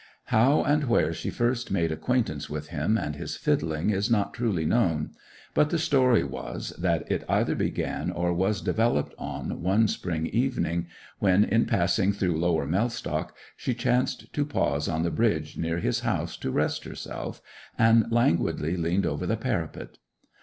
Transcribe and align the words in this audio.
How 0.33 0.63
and 0.63 0.85
where 0.85 1.13
she 1.13 1.29
first 1.29 1.69
made 1.69 1.91
acquaintance 1.91 2.49
with 2.49 2.69
him 2.69 2.97
and 2.97 3.15
his 3.15 3.35
fiddling 3.35 3.91
is 3.91 4.09
not 4.09 4.33
truly 4.33 4.65
known, 4.65 5.11
but 5.53 5.69
the 5.69 5.77
story 5.77 6.23
was 6.23 6.71
that 6.79 7.03
it 7.11 7.23
either 7.29 7.53
began 7.53 8.09
or 8.09 8.33
was 8.33 8.63
developed 8.63 9.13
on 9.19 9.61
one 9.61 9.87
spring 9.87 10.25
evening, 10.25 10.87
when, 11.19 11.43
in 11.43 11.67
passing 11.67 12.13
through 12.13 12.39
Lower 12.39 12.65
Mellstock, 12.65 13.35
she 13.55 13.75
chanced 13.75 14.33
to 14.33 14.43
pause 14.43 14.87
on 14.87 15.03
the 15.03 15.11
bridge 15.11 15.55
near 15.55 15.77
his 15.77 15.99
house 15.99 16.35
to 16.37 16.49
rest 16.49 16.83
herself, 16.83 17.39
and 17.77 18.11
languidly 18.11 18.75
leaned 18.75 19.05
over 19.05 19.27
the 19.27 19.37
parapet. 19.37 19.99